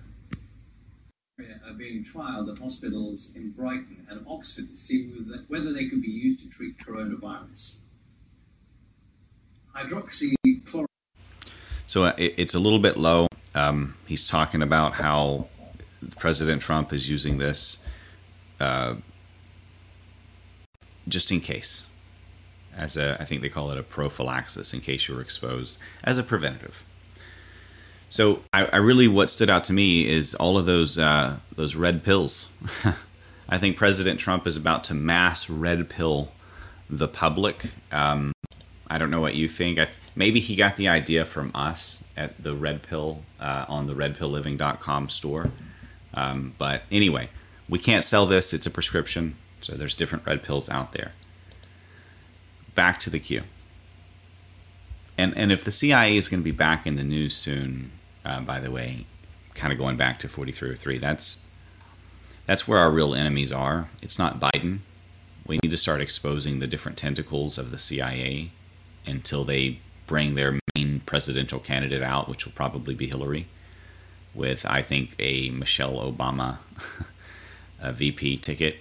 Are 1.66 1.73
being 1.73 2.04
trialed 2.04 2.52
at 2.52 2.62
hospitals 2.62 3.31
in 3.35 3.50
Brighton 3.50 4.07
and 4.09 4.25
Oxford 4.28 4.71
to 4.71 4.76
see 4.76 5.11
whether 5.49 5.73
they 5.73 5.88
could 5.88 6.02
be 6.02 6.09
used 6.09 6.40
to 6.40 6.49
treat 6.49 6.78
coronavirus. 6.78 7.78
Hydroxychloroquine. 9.75 10.87
So 11.87 12.04
uh, 12.04 12.14
it's 12.16 12.54
a 12.54 12.59
little 12.59 12.78
bit 12.78 12.97
low. 12.97 13.26
Um, 13.54 13.97
he's 14.07 14.28
talking 14.28 14.62
about 14.62 14.95
how 14.95 15.49
President 16.19 16.62
Trump 16.62 16.93
is 16.93 17.09
using 17.09 17.38
this 17.38 17.78
uh, 18.61 18.95
just 21.07 21.31
in 21.31 21.40
case, 21.40 21.88
as 22.76 22.97
a 22.97 23.21
I 23.21 23.25
think 23.25 23.43
they 23.43 23.49
call 23.49 23.71
it 23.71 23.78
a 23.78 23.83
prophylaxis 23.83 24.73
in 24.73 24.81
case 24.81 25.09
you 25.09 25.14
were 25.14 25.21
exposed 25.21 25.78
as 26.02 26.19
a 26.19 26.23
preventative. 26.23 26.85
So 28.09 28.40
I, 28.52 28.66
I 28.66 28.76
really 28.76 29.09
what 29.09 29.28
stood 29.28 29.50
out 29.50 29.64
to 29.64 29.73
me 29.73 30.09
is 30.09 30.35
all 30.35 30.57
of 30.57 30.66
those 30.66 30.99
uh, 30.99 31.38
those 31.54 31.75
red 31.76 32.04
pills. 32.04 32.50
I 33.49 33.59
think 33.59 33.76
President 33.76 34.19
Trump 34.19 34.47
is 34.47 34.57
about 34.57 34.85
to 34.85 34.95
mass 34.95 35.50
red 35.50 35.90
pill 35.90 36.33
the 36.88 37.09
public. 37.09 37.71
Um, 37.93 38.33
I 38.94 38.98
don't 38.98 39.10
know 39.10 39.20
what 39.20 39.34
you 39.34 39.48
think. 39.48 39.80
I, 39.80 39.88
maybe 40.14 40.38
he 40.38 40.54
got 40.54 40.76
the 40.76 40.86
idea 40.86 41.24
from 41.24 41.50
us 41.52 42.04
at 42.16 42.40
the 42.40 42.54
Red 42.54 42.84
Pill 42.84 43.24
uh, 43.40 43.64
on 43.66 43.88
the 43.88 43.92
RedPillLiving.com 43.92 45.08
store. 45.08 45.50
Um, 46.14 46.54
but 46.58 46.82
anyway, 46.92 47.28
we 47.68 47.80
can't 47.80 48.04
sell 48.04 48.24
this. 48.24 48.54
It's 48.54 48.66
a 48.66 48.70
prescription, 48.70 49.34
so 49.60 49.74
there's 49.74 49.94
different 49.94 50.24
red 50.24 50.44
pills 50.44 50.68
out 50.68 50.92
there. 50.92 51.10
Back 52.76 53.00
to 53.00 53.10
the 53.10 53.18
queue. 53.18 53.42
And 55.18 55.36
and 55.36 55.50
if 55.50 55.64
the 55.64 55.72
CIA 55.72 56.16
is 56.16 56.28
going 56.28 56.40
to 56.40 56.44
be 56.44 56.52
back 56.52 56.86
in 56.86 56.94
the 56.94 57.02
news 57.02 57.34
soon, 57.34 57.90
uh, 58.24 58.42
by 58.42 58.60
the 58.60 58.70
way, 58.70 59.06
kind 59.54 59.72
of 59.72 59.78
going 59.78 59.96
back 59.96 60.20
to 60.20 60.28
4303, 60.28 60.98
that's 60.98 61.40
that's 62.46 62.68
where 62.68 62.78
our 62.78 62.92
real 62.92 63.12
enemies 63.12 63.50
are. 63.50 63.88
It's 64.00 64.20
not 64.20 64.38
Biden. 64.38 64.78
We 65.44 65.58
need 65.64 65.70
to 65.70 65.76
start 65.76 66.00
exposing 66.00 66.60
the 66.60 66.68
different 66.68 66.96
tentacles 66.96 67.58
of 67.58 67.72
the 67.72 67.78
CIA 67.78 68.52
until 69.06 69.44
they 69.44 69.78
bring 70.06 70.34
their 70.34 70.58
main 70.76 71.00
presidential 71.00 71.58
candidate 71.58 72.02
out, 72.02 72.28
which 72.28 72.44
will 72.44 72.52
probably 72.52 72.94
be 72.94 73.06
Hillary, 73.06 73.46
with, 74.34 74.66
I 74.66 74.82
think, 74.82 75.14
a 75.18 75.50
Michelle 75.50 75.94
Obama 75.94 76.58
a 77.80 77.92
VP 77.92 78.38
ticket, 78.38 78.76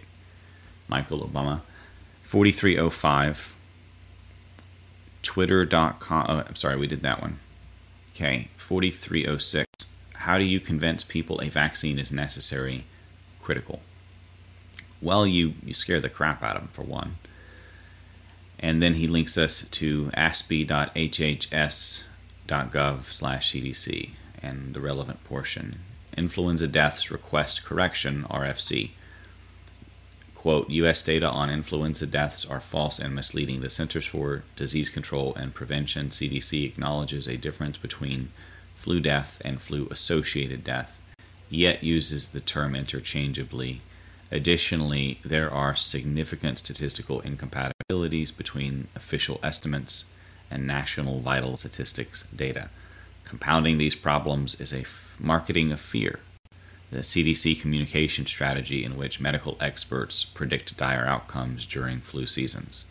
Michael 0.87 1.27
Obama. 1.27 1.61
4305, 2.23 3.53
twitter.com. 5.21 6.25
Oh, 6.29 6.43
I'm 6.47 6.55
sorry, 6.55 6.77
we 6.77 6.87
did 6.87 7.03
that 7.03 7.21
one. 7.21 7.39
Okay, 8.15 8.49
4306. 8.57 9.67
How 10.13 10.37
do 10.37 10.43
you 10.43 10.59
convince 10.59 11.03
people 11.03 11.39
a 11.41 11.49
vaccine 11.49 11.99
is 11.99 12.11
necessary, 12.11 12.85
critical? 13.41 13.81
Well, 15.01 15.27
you, 15.27 15.53
you 15.63 15.73
scare 15.73 15.99
the 15.99 16.09
crap 16.09 16.41
out 16.41 16.55
of 16.55 16.61
them, 16.63 16.69
for 16.71 16.83
one 16.83 17.17
and 18.63 18.81
then 18.81 18.93
he 18.93 19.07
links 19.07 19.37
us 19.37 19.67
to 19.67 20.05
aspe.hhs.gov 20.15 20.65
slash 23.11 23.51
cdc 23.51 24.11
and 24.41 24.73
the 24.73 24.79
relevant 24.79 25.21
portion. 25.25 25.81
Influenza 26.15 26.69
deaths 26.69 27.11
request 27.11 27.65
correction 27.65 28.23
rfc 28.29 28.91
quote 30.33 30.69
u.s 30.69 31.03
data 31.03 31.27
on 31.27 31.49
influenza 31.49 32.07
deaths 32.07 32.45
are 32.45 32.61
false 32.61 32.99
and 32.99 33.13
misleading. 33.13 33.59
The 33.59 33.69
centers 33.69 34.05
for 34.05 34.43
disease 34.55 34.89
control 34.89 35.35
and 35.35 35.53
prevention 35.53 36.07
cdc 36.07 36.65
acknowledges 36.65 37.27
a 37.27 37.35
difference 37.35 37.77
between 37.77 38.31
flu 38.77 39.01
death 39.01 39.41
and 39.43 39.61
flu 39.61 39.89
associated 39.91 40.63
death 40.63 41.01
yet 41.49 41.83
uses 41.83 42.29
the 42.29 42.39
term 42.39 42.75
interchangeably. 42.75 43.81
Additionally, 44.31 45.19
there 45.25 45.51
are 45.51 45.75
significant 45.75 46.59
statistical 46.59 47.19
incompatibilities 47.19 47.72
between 47.87 48.87
official 48.95 49.39
estimates 49.43 50.05
and 50.49 50.67
national 50.67 51.19
vital 51.19 51.57
statistics 51.57 52.23
data. 52.35 52.69
Compounding 53.25 53.77
these 53.77 53.95
problems 53.95 54.59
is 54.59 54.71
a 54.71 54.81
f- 54.81 55.17
marketing 55.19 55.71
of 55.71 55.79
fear, 55.79 56.19
the 56.91 56.99
CDC 56.99 57.59
communication 57.59 58.25
strategy 58.25 58.83
in 58.83 58.97
which 58.97 59.19
medical 59.19 59.57
experts 59.59 60.23
predict 60.23 60.77
dire 60.77 61.05
outcomes 61.05 61.65
during 61.65 61.99
flu 61.99 62.27
seasons. 62.27 62.85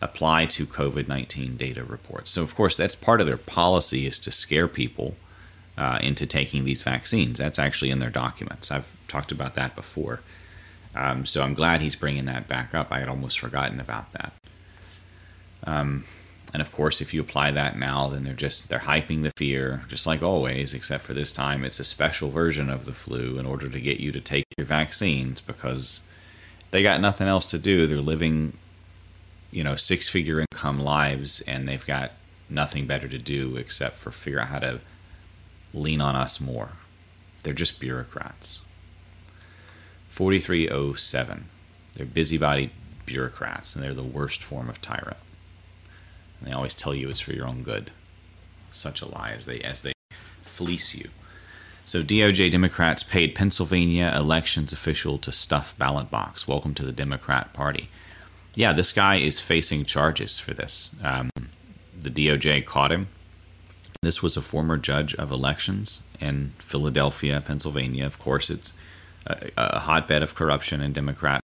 Apply 0.00 0.46
to 0.46 0.66
COVID 0.66 1.08
19 1.08 1.56
data 1.56 1.84
reports. 1.84 2.30
So, 2.32 2.42
of 2.42 2.54
course, 2.54 2.76
that's 2.76 2.94
part 2.94 3.20
of 3.20 3.26
their 3.26 3.36
policy 3.36 4.06
is 4.06 4.18
to 4.20 4.30
scare 4.30 4.68
people 4.68 5.14
uh, 5.78 5.98
into 6.00 6.26
taking 6.26 6.64
these 6.64 6.82
vaccines. 6.82 7.38
That's 7.38 7.58
actually 7.58 7.90
in 7.90 8.00
their 8.00 8.10
documents. 8.10 8.70
I've 8.70 8.90
talked 9.08 9.32
about 9.32 9.54
that 9.54 9.74
before. 9.74 10.20
Um, 10.94 11.26
so 11.26 11.42
I'm 11.42 11.54
glad 11.54 11.80
he's 11.80 11.96
bringing 11.96 12.26
that 12.26 12.46
back 12.46 12.74
up. 12.74 12.88
I 12.90 13.00
had 13.00 13.08
almost 13.08 13.38
forgotten 13.38 13.80
about 13.80 14.12
that. 14.12 14.32
Um, 15.64 16.04
and 16.52 16.60
of 16.60 16.70
course, 16.70 17.00
if 17.00 17.12
you 17.12 17.20
apply 17.20 17.50
that 17.50 17.76
now, 17.76 18.06
then 18.06 18.22
they're 18.22 18.32
just 18.32 18.68
they're 18.68 18.78
hyping 18.80 19.24
the 19.24 19.32
fear, 19.36 19.82
just 19.88 20.06
like 20.06 20.22
always. 20.22 20.72
Except 20.72 21.02
for 21.02 21.12
this 21.12 21.32
time, 21.32 21.64
it's 21.64 21.80
a 21.80 21.84
special 21.84 22.30
version 22.30 22.70
of 22.70 22.84
the 22.84 22.92
flu 22.92 23.38
in 23.38 23.46
order 23.46 23.68
to 23.68 23.80
get 23.80 23.98
you 23.98 24.12
to 24.12 24.20
take 24.20 24.44
your 24.56 24.66
vaccines 24.66 25.40
because 25.40 26.02
they 26.70 26.82
got 26.82 27.00
nothing 27.00 27.26
else 27.26 27.50
to 27.50 27.58
do. 27.58 27.88
They're 27.88 27.98
living, 27.98 28.56
you 29.50 29.64
know, 29.64 29.74
six-figure 29.74 30.40
income 30.40 30.80
lives, 30.80 31.40
and 31.40 31.66
they've 31.66 31.84
got 31.84 32.12
nothing 32.48 32.86
better 32.86 33.08
to 33.08 33.18
do 33.18 33.56
except 33.56 33.96
for 33.96 34.12
figure 34.12 34.40
out 34.40 34.48
how 34.48 34.60
to 34.60 34.80
lean 35.72 36.00
on 36.00 36.14
us 36.14 36.40
more. 36.40 36.70
They're 37.42 37.52
just 37.52 37.80
bureaucrats. 37.80 38.60
4307. 40.14 41.48
They're 41.94 42.06
busybody 42.06 42.70
bureaucrats, 43.04 43.74
and 43.74 43.82
they're 43.82 43.92
the 43.92 44.04
worst 44.04 44.44
form 44.44 44.68
of 44.68 44.80
tyrant. 44.80 45.16
And 46.38 46.48
they 46.48 46.52
always 46.52 46.76
tell 46.76 46.94
you 46.94 47.08
it's 47.08 47.18
for 47.18 47.32
your 47.32 47.48
own 47.48 47.64
good. 47.64 47.90
Such 48.70 49.02
a 49.02 49.08
lie 49.08 49.32
as 49.32 49.44
they 49.44 49.58
as 49.60 49.82
they 49.82 49.92
fleece 50.44 50.94
you. 50.94 51.10
So 51.84 52.04
DOJ 52.04 52.52
Democrats 52.52 53.02
paid 53.02 53.34
Pennsylvania 53.34 54.12
elections 54.14 54.72
official 54.72 55.18
to 55.18 55.32
stuff 55.32 55.76
ballot 55.78 56.12
box. 56.12 56.46
Welcome 56.46 56.74
to 56.74 56.84
the 56.84 56.92
Democrat 56.92 57.52
Party. 57.52 57.90
Yeah, 58.54 58.72
this 58.72 58.92
guy 58.92 59.16
is 59.16 59.40
facing 59.40 59.84
charges 59.84 60.38
for 60.38 60.54
this. 60.54 60.90
Um, 61.02 61.28
the 62.00 62.10
DOJ 62.10 62.64
caught 62.64 62.92
him. 62.92 63.08
This 64.00 64.22
was 64.22 64.36
a 64.36 64.42
former 64.42 64.76
judge 64.76 65.12
of 65.16 65.32
elections 65.32 66.02
in 66.20 66.52
Philadelphia, 66.58 67.42
Pennsylvania. 67.44 68.06
Of 68.06 68.20
course, 68.20 68.48
it's 68.48 68.74
a, 69.26 69.50
a 69.56 69.78
hotbed 69.80 70.22
of 70.22 70.34
corruption 70.34 70.80
and 70.80 70.94
Democrat 70.94 71.40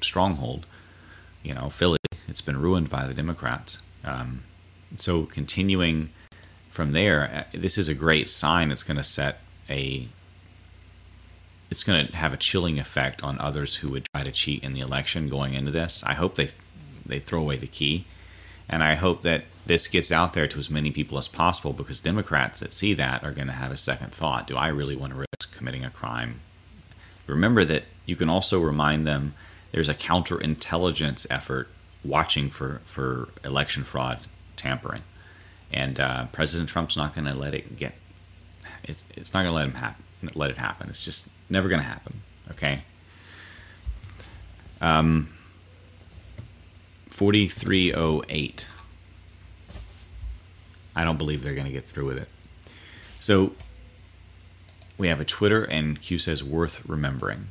stronghold. 0.00 0.66
you 1.42 1.54
know, 1.54 1.70
Philly, 1.70 1.98
it's 2.28 2.40
been 2.40 2.60
ruined 2.60 2.90
by 2.90 3.06
the 3.06 3.14
Democrats. 3.14 3.82
Um, 4.04 4.42
so 4.96 5.24
continuing 5.24 6.10
from 6.70 6.92
there, 6.92 7.46
uh, 7.52 7.58
this 7.58 7.78
is 7.78 7.88
a 7.88 7.94
great 7.94 8.28
sign. 8.28 8.70
It's 8.70 8.82
going 8.82 8.96
to 8.96 9.04
set 9.04 9.40
a 9.68 10.08
it's 11.70 11.84
going 11.84 12.04
to 12.04 12.16
have 12.16 12.32
a 12.32 12.36
chilling 12.36 12.80
effect 12.80 13.22
on 13.22 13.38
others 13.38 13.76
who 13.76 13.90
would 13.90 14.04
try 14.12 14.24
to 14.24 14.32
cheat 14.32 14.64
in 14.64 14.72
the 14.72 14.80
election 14.80 15.28
going 15.28 15.54
into 15.54 15.70
this. 15.70 16.02
I 16.04 16.14
hope 16.14 16.34
they 16.34 16.50
they 17.06 17.20
throw 17.20 17.40
away 17.40 17.56
the 17.56 17.66
key, 17.66 18.06
and 18.68 18.82
I 18.82 18.94
hope 18.94 19.22
that 19.22 19.44
this 19.66 19.86
gets 19.86 20.10
out 20.10 20.32
there 20.32 20.48
to 20.48 20.58
as 20.58 20.68
many 20.68 20.90
people 20.90 21.18
as 21.18 21.28
possible 21.28 21.72
because 21.72 22.00
Democrats 22.00 22.60
that 22.60 22.72
see 22.72 22.92
that 22.94 23.22
are 23.22 23.32
going 23.32 23.46
to 23.46 23.52
have 23.52 23.70
a 23.70 23.76
second 23.76 24.12
thought: 24.12 24.46
Do 24.46 24.56
I 24.56 24.68
really 24.68 24.96
want 24.96 25.12
to 25.12 25.24
risk 25.32 25.54
committing 25.54 25.84
a 25.84 25.90
crime? 25.90 26.40
Remember 27.30 27.64
that 27.64 27.84
you 28.06 28.16
can 28.16 28.28
also 28.28 28.60
remind 28.60 29.06
them 29.06 29.34
there's 29.72 29.88
a 29.88 29.94
counterintelligence 29.94 31.26
effort 31.30 31.68
watching 32.04 32.50
for 32.50 32.80
for 32.84 33.28
election 33.44 33.84
fraud 33.84 34.20
tampering, 34.56 35.02
and 35.72 36.00
uh, 36.00 36.26
President 36.32 36.68
Trump's 36.68 36.96
not 36.96 37.14
going 37.14 37.26
to 37.26 37.34
let 37.34 37.54
it 37.54 37.76
get. 37.76 37.94
It's 38.84 39.04
it's 39.16 39.32
not 39.32 39.42
going 39.42 39.52
to 39.52 39.56
let 39.56 39.66
him 39.66 39.74
happen. 39.74 40.04
Let 40.34 40.50
it 40.50 40.56
happen. 40.56 40.88
It's 40.88 41.04
just 41.04 41.30
never 41.48 41.68
going 41.68 41.80
to 41.80 41.86
happen. 41.86 42.22
Okay. 42.50 42.82
Um. 44.80 45.32
Forty 47.10 47.48
three 47.48 47.94
oh 47.94 48.22
eight. 48.28 48.66
I 50.96 51.04
don't 51.04 51.18
believe 51.18 51.42
they're 51.42 51.54
going 51.54 51.66
to 51.66 51.72
get 51.72 51.86
through 51.86 52.06
with 52.06 52.18
it. 52.18 52.28
So 53.20 53.52
we 55.00 55.08
have 55.08 55.18
a 55.18 55.24
Twitter, 55.24 55.64
and 55.64 56.00
Q 56.00 56.18
says 56.18 56.44
worth 56.44 56.82
remembering. 56.86 57.46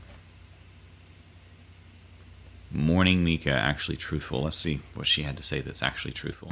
Morning 2.72 3.24
Mika 3.24 3.52
actually 3.52 3.98
truthful. 3.98 4.44
Let's 4.44 4.56
see 4.56 4.82
what 4.94 5.08
she 5.08 5.24
had 5.24 5.36
to 5.38 5.44
say 5.44 5.60
that's 5.60 5.82
actually 5.82 6.14
truthful. 6.14 6.52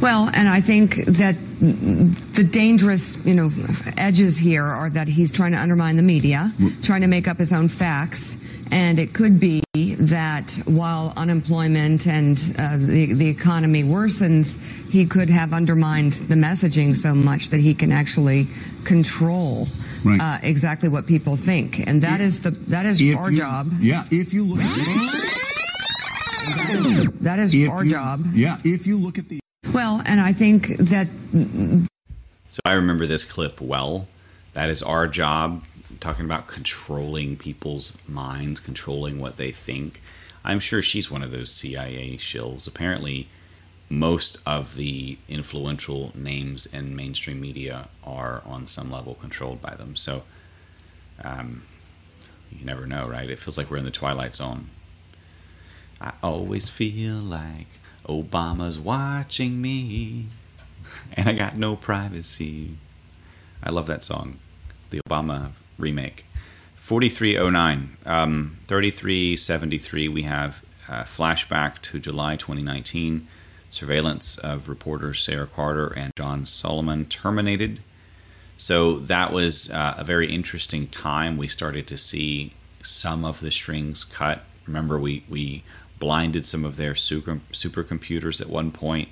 Well, 0.00 0.28
and 0.34 0.46
I 0.46 0.60
think 0.60 0.96
that 1.06 1.36
the 1.60 2.44
dangerous, 2.44 3.16
you 3.24 3.32
know, 3.32 3.50
edges 3.96 4.36
here 4.36 4.64
are 4.64 4.90
that 4.90 5.08
he's 5.08 5.32
trying 5.32 5.52
to 5.52 5.58
undermine 5.58 5.96
the 5.96 6.02
media, 6.02 6.52
trying 6.82 7.00
to 7.00 7.06
make 7.06 7.26
up 7.26 7.38
his 7.38 7.52
own 7.52 7.68
facts, 7.68 8.36
and 8.70 8.98
it 8.98 9.14
could 9.14 9.40
be 9.40 9.62
that 9.72 10.50
while 10.66 11.14
unemployment 11.16 12.06
and 12.06 12.38
uh, 12.58 12.76
the 12.76 13.14
the 13.14 13.28
economy 13.28 13.82
worsens, 13.82 14.60
he 14.90 15.06
could 15.06 15.30
have 15.30 15.54
undermined 15.54 16.14
the 16.14 16.34
messaging 16.34 16.94
so 16.94 17.14
much 17.14 17.48
that 17.48 17.60
he 17.60 17.72
can 17.72 17.90
actually 17.90 18.48
control 18.84 19.68
right. 20.04 20.20
uh, 20.20 20.38
exactly 20.42 20.88
what 20.88 21.06
people 21.06 21.36
think, 21.36 21.78
and 21.78 22.02
that 22.02 22.20
if, 22.20 22.26
is 22.26 22.40
the 22.42 22.50
that 22.50 22.86
is 22.86 23.00
our 23.14 23.30
you, 23.30 23.38
job. 23.38 23.70
Yeah, 23.80 24.06
if 24.10 24.32
you 24.32 24.44
look. 24.44 24.60
at 24.60 24.74
That 27.20 27.38
is 27.38 27.54
if 27.54 27.70
our 27.70 27.84
you, 27.84 27.90
job. 27.90 28.26
Yeah, 28.34 28.58
if 28.64 28.86
you 28.86 28.98
look 28.98 29.18
at 29.18 29.28
the. 29.28 29.40
Well, 29.72 30.02
and 30.04 30.20
I 30.20 30.32
think 30.32 30.76
that. 30.78 31.08
So 32.48 32.60
I 32.64 32.72
remember 32.74 33.06
this 33.06 33.24
clip 33.24 33.60
well. 33.60 34.06
That 34.52 34.70
is 34.70 34.82
our 34.82 35.08
job, 35.08 35.64
talking 35.98 36.24
about 36.24 36.46
controlling 36.46 37.36
people's 37.36 37.96
minds, 38.06 38.60
controlling 38.60 39.18
what 39.18 39.36
they 39.36 39.50
think. 39.50 40.00
I'm 40.44 40.60
sure 40.60 40.82
she's 40.82 41.10
one 41.10 41.22
of 41.22 41.32
those 41.32 41.50
CIA 41.50 42.16
shills. 42.18 42.68
Apparently, 42.68 43.28
most 43.98 44.38
of 44.46 44.76
the 44.76 45.18
influential 45.28 46.12
names 46.14 46.66
in 46.66 46.96
mainstream 46.96 47.40
media 47.40 47.88
are 48.02 48.42
on 48.44 48.66
some 48.66 48.90
level 48.90 49.14
controlled 49.14 49.60
by 49.60 49.74
them. 49.74 49.96
So, 49.96 50.22
um, 51.22 51.62
you 52.50 52.64
never 52.64 52.86
know, 52.86 53.02
right? 53.02 53.28
It 53.28 53.38
feels 53.38 53.58
like 53.58 53.70
we're 53.70 53.78
in 53.78 53.84
the 53.84 53.90
twilight 53.90 54.34
zone. 54.34 54.70
I 56.00 56.12
always 56.22 56.68
feel 56.68 57.14
like 57.14 57.68
Obama's 58.06 58.78
watching 58.78 59.60
me, 59.60 60.26
and 61.14 61.28
I 61.28 61.32
got 61.32 61.56
no 61.56 61.76
privacy. 61.76 62.76
I 63.62 63.70
love 63.70 63.86
that 63.86 64.04
song, 64.04 64.38
the 64.90 65.00
Obama 65.08 65.52
remake. 65.78 66.26
4309, 66.76 67.96
um, 68.04 68.58
3373, 68.66 70.08
we 70.08 70.22
have 70.22 70.62
a 70.88 71.04
flashback 71.04 71.80
to 71.80 71.98
July 71.98 72.36
2019. 72.36 73.26
Surveillance 73.74 74.38
of 74.38 74.68
reporters 74.68 75.20
Sarah 75.20 75.48
Carter 75.48 75.88
and 75.88 76.12
John 76.16 76.46
Solomon 76.46 77.06
terminated. 77.06 77.80
So 78.56 79.00
that 79.00 79.32
was 79.32 79.68
uh, 79.70 79.96
a 79.98 80.04
very 80.04 80.32
interesting 80.32 80.86
time. 80.86 81.36
We 81.36 81.48
started 81.48 81.88
to 81.88 81.98
see 81.98 82.52
some 82.82 83.24
of 83.24 83.40
the 83.40 83.50
strings 83.50 84.04
cut. 84.04 84.44
Remember, 84.66 84.98
we, 84.98 85.24
we 85.28 85.64
blinded 85.98 86.46
some 86.46 86.64
of 86.64 86.76
their 86.76 86.94
super 86.94 87.40
supercomputers 87.52 88.40
at 88.40 88.48
one 88.48 88.70
point, 88.70 89.08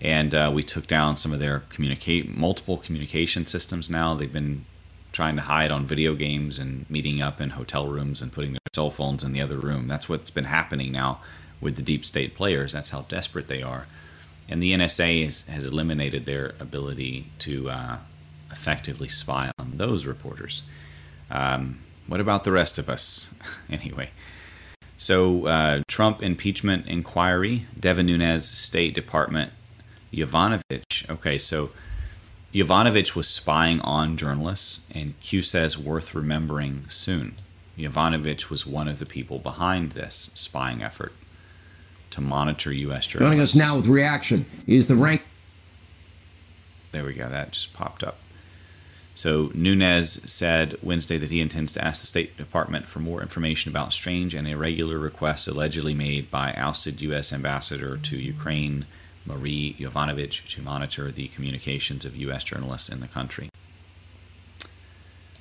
and 0.00 0.34
uh, 0.34 0.50
we 0.52 0.62
took 0.62 0.86
down 0.86 1.18
some 1.18 1.32
of 1.32 1.38
their 1.38 1.60
communicate 1.68 2.34
multiple 2.34 2.78
communication 2.78 3.44
systems. 3.44 3.90
Now 3.90 4.14
they've 4.14 4.32
been 4.32 4.64
trying 5.12 5.36
to 5.36 5.42
hide 5.42 5.70
on 5.70 5.84
video 5.84 6.14
games 6.14 6.58
and 6.58 6.88
meeting 6.88 7.20
up 7.20 7.40
in 7.40 7.50
hotel 7.50 7.88
rooms 7.88 8.22
and 8.22 8.32
putting 8.32 8.52
their 8.52 8.60
cell 8.72 8.90
phones 8.90 9.22
in 9.22 9.32
the 9.32 9.42
other 9.42 9.58
room. 9.58 9.88
That's 9.88 10.08
what's 10.08 10.30
been 10.30 10.44
happening 10.44 10.90
now 10.90 11.20
with 11.60 11.76
the 11.76 11.82
deep 11.82 12.04
state 12.04 12.34
players. 12.34 12.72
That's 12.72 12.90
how 12.90 13.02
desperate 13.02 13.48
they 13.48 13.62
are. 13.62 13.86
And 14.48 14.62
the 14.62 14.72
NSA 14.72 15.24
has, 15.24 15.46
has 15.46 15.66
eliminated 15.66 16.26
their 16.26 16.54
ability 16.58 17.30
to 17.40 17.70
uh, 17.70 17.98
effectively 18.50 19.08
spy 19.08 19.52
on 19.58 19.72
those 19.76 20.06
reporters. 20.06 20.62
Um, 21.30 21.80
what 22.06 22.20
about 22.20 22.44
the 22.44 22.52
rest 22.52 22.78
of 22.78 22.88
us? 22.88 23.30
anyway, 23.70 24.10
so, 25.00 25.46
uh, 25.46 25.82
Trump 25.88 26.22
impeachment 26.22 26.86
inquiry, 26.86 27.66
Devin 27.78 28.04
Nunes, 28.04 28.44
State 28.44 28.92
Department, 28.92 29.50
Yovanovitch. 30.12 31.08
Okay, 31.08 31.38
so 31.38 31.70
Yovanovitch 32.52 33.14
was 33.14 33.26
spying 33.26 33.80
on 33.80 34.18
journalists, 34.18 34.80
and 34.90 35.18
Q 35.20 35.42
says 35.42 35.78
worth 35.78 36.14
remembering 36.14 36.84
soon. 36.90 37.36
Yovanovitch 37.78 38.50
was 38.50 38.66
one 38.66 38.88
of 38.88 38.98
the 38.98 39.06
people 39.06 39.38
behind 39.38 39.92
this 39.92 40.32
spying 40.34 40.82
effort 40.82 41.14
to 42.10 42.20
monitor 42.20 42.72
U.S. 42.72 43.06
journalists. 43.06 43.18
Joining 43.18 43.40
us 43.40 43.54
now 43.54 43.76
with 43.76 43.86
reaction 43.86 44.46
is 44.66 44.86
the 44.86 44.96
rank. 44.96 45.22
There 46.92 47.04
we 47.04 47.14
go. 47.14 47.28
That 47.28 47.52
just 47.52 47.72
popped 47.72 48.02
up. 48.02 48.18
So 49.14 49.50
Nunes 49.54 50.30
said 50.30 50.78
Wednesday 50.82 51.18
that 51.18 51.30
he 51.30 51.40
intends 51.40 51.72
to 51.74 51.84
ask 51.84 52.00
the 52.00 52.06
State 52.06 52.36
Department 52.36 52.88
for 52.88 53.00
more 53.00 53.20
information 53.20 53.70
about 53.70 53.92
strange 53.92 54.34
and 54.34 54.48
irregular 54.48 54.98
requests 54.98 55.46
allegedly 55.46 55.94
made 55.94 56.30
by 56.30 56.52
ousted 56.54 57.02
U.S. 57.02 57.32
Ambassador 57.32 57.96
to 57.96 58.16
Ukraine 58.16 58.86
Marie 59.26 59.76
Yovanovitch 59.78 60.48
to 60.54 60.62
monitor 60.62 61.10
the 61.10 61.28
communications 61.28 62.04
of 62.04 62.16
U.S. 62.16 62.44
journalists 62.44 62.88
in 62.88 63.00
the 63.00 63.08
country. 63.08 63.50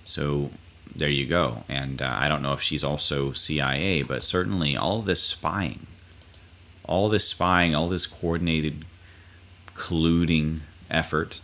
So 0.03 0.51
there 0.95 1.09
you 1.09 1.25
go. 1.25 1.63
And 1.69 2.01
uh, 2.01 2.15
I 2.19 2.27
don't 2.27 2.41
know 2.41 2.53
if 2.53 2.61
she's 2.61 2.83
also 2.83 3.31
CIA, 3.31 4.01
but 4.01 4.23
certainly 4.23 4.75
all 4.75 5.01
this 5.01 5.23
spying, 5.23 5.87
all 6.89 7.07
this 7.07 7.27
spying, 7.27 7.73
all 7.73 7.87
this 7.87 8.05
coordinated 8.05 8.83
colluding 9.75 10.59
effort 10.89 11.39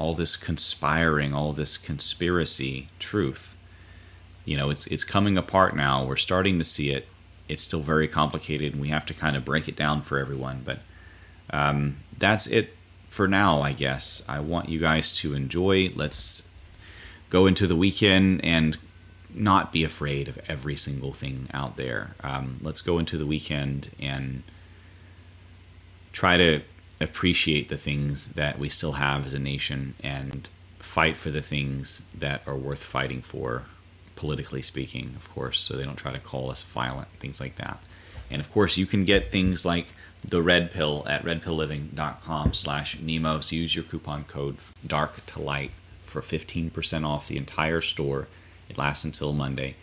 all 0.00 0.14
this 0.14 0.34
conspiring, 0.34 1.34
all 1.34 1.52
this 1.52 1.76
conspiracy 1.76 2.88
truth. 2.98 3.54
You 4.46 4.56
know, 4.56 4.70
it's 4.70 4.86
it's 4.86 5.04
coming 5.04 5.36
apart 5.36 5.76
now. 5.76 6.04
We're 6.06 6.16
starting 6.16 6.58
to 6.58 6.64
see 6.64 6.90
it. 6.90 7.06
It's 7.48 7.62
still 7.62 7.82
very 7.82 8.08
complicated, 8.08 8.72
and 8.72 8.80
we 8.80 8.88
have 8.88 9.04
to 9.06 9.14
kind 9.14 9.36
of 9.36 9.44
break 9.44 9.68
it 9.68 9.76
down 9.76 10.00
for 10.00 10.18
everyone. 10.18 10.62
But 10.64 10.78
um, 11.50 11.98
that's 12.16 12.46
it 12.46 12.74
for 13.10 13.28
now, 13.28 13.60
I 13.60 13.72
guess. 13.72 14.24
I 14.26 14.40
want 14.40 14.70
you 14.70 14.78
guys 14.78 15.12
to 15.16 15.34
enjoy. 15.34 15.92
Let's 15.94 16.48
go 17.28 17.46
into 17.46 17.66
the 17.66 17.76
weekend 17.76 18.42
and 18.42 18.78
not 19.32 19.70
be 19.70 19.84
afraid 19.84 20.28
of 20.28 20.38
every 20.48 20.76
single 20.76 21.12
thing 21.12 21.48
out 21.52 21.76
there. 21.76 22.14
Um, 22.22 22.58
let's 22.62 22.80
go 22.80 22.98
into 22.98 23.18
the 23.18 23.26
weekend 23.26 23.90
and 24.00 24.44
try 26.12 26.36
to 26.36 26.62
appreciate 27.00 27.68
the 27.68 27.78
things 27.78 28.28
that 28.34 28.58
we 28.58 28.68
still 28.68 28.92
have 28.92 29.26
as 29.26 29.34
a 29.34 29.38
nation 29.38 29.94
and 30.02 30.48
fight 30.78 31.16
for 31.16 31.30
the 31.30 31.42
things 31.42 32.02
that 32.16 32.42
are 32.46 32.56
worth 32.56 32.82
fighting 32.82 33.22
for, 33.22 33.64
politically 34.16 34.62
speaking, 34.62 35.14
of 35.16 35.28
course, 35.30 35.60
so 35.60 35.76
they 35.76 35.84
don't 35.84 35.96
try 35.96 36.12
to 36.12 36.18
call 36.18 36.50
us 36.50 36.62
violent, 36.62 37.08
things 37.18 37.40
like 37.40 37.56
that. 37.56 37.78
And 38.30 38.40
of 38.40 38.50
course, 38.52 38.76
you 38.76 38.86
can 38.86 39.04
get 39.04 39.32
things 39.32 39.64
like 39.64 39.86
the 40.24 40.42
red 40.42 40.70
pill 40.70 41.04
at 41.08 41.24
redpillliving.com 41.24 42.54
slash 42.54 42.98
nemos. 43.00 43.50
Use 43.50 43.74
your 43.74 43.84
coupon 43.84 44.24
code 44.24 44.58
dark 44.86 45.24
to 45.26 45.40
light 45.40 45.72
for 46.06 46.20
15% 46.20 47.04
off 47.06 47.28
the 47.28 47.36
entire 47.36 47.80
store. 47.80 48.28
It 48.68 48.78
lasts 48.78 49.04
until 49.04 49.32
Monday, 49.32 49.76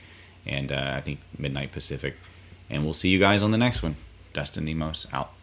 and 0.45 0.71
uh, 0.71 0.93
I 0.95 1.01
think 1.01 1.19
midnight 1.37 1.71
Pacific. 1.71 2.15
And 2.69 2.83
we'll 2.83 2.93
see 2.93 3.09
you 3.09 3.19
guys 3.19 3.41
on 3.41 3.51
the 3.51 3.57
next 3.57 3.81
one. 3.81 3.95
Dustin 4.33 4.65
Nemos 4.65 5.07
out. 5.13 5.36